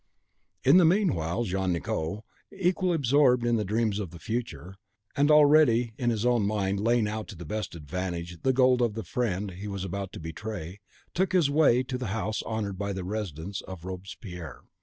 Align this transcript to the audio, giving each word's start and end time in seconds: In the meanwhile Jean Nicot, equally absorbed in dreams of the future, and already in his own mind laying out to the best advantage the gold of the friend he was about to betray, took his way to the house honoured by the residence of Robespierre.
In 0.63 0.77
the 0.77 0.83
meanwhile 0.83 1.43
Jean 1.43 1.73
Nicot, 1.73 2.23
equally 2.51 2.95
absorbed 2.95 3.45
in 3.45 3.55
dreams 3.63 3.99
of 3.99 4.09
the 4.09 4.17
future, 4.17 4.73
and 5.15 5.29
already 5.29 5.93
in 5.99 6.09
his 6.09 6.25
own 6.25 6.41
mind 6.47 6.79
laying 6.79 7.07
out 7.07 7.27
to 7.27 7.35
the 7.35 7.45
best 7.45 7.75
advantage 7.75 8.41
the 8.41 8.51
gold 8.51 8.81
of 8.81 8.95
the 8.95 9.03
friend 9.03 9.51
he 9.51 9.67
was 9.67 9.83
about 9.85 10.11
to 10.13 10.19
betray, 10.19 10.79
took 11.13 11.33
his 11.33 11.51
way 11.51 11.83
to 11.83 11.99
the 11.99 12.07
house 12.07 12.41
honoured 12.41 12.79
by 12.79 12.93
the 12.93 13.03
residence 13.03 13.61
of 13.67 13.85
Robespierre. 13.85 14.63